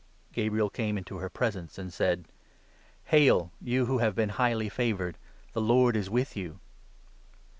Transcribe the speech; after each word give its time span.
Gabriel 0.33 0.67
came 0.67 0.97
into 0.97 1.17
her 1.19 1.29
presence 1.29 1.77
and 1.77 1.93
said:" 1.93 2.25
Hail, 3.13 3.51
you 3.61 3.85
who 3.85 3.99
have 3.99 4.15
been 4.15 4.29
highly 4.29 4.67
favoured! 4.67 5.15
The 5.53 5.61
Lord 5.61 5.95
is 5.95 6.09
with 6.09 6.35
you." 6.35 6.59